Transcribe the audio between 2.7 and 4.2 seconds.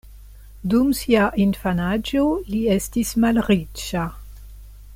estis malriĉa.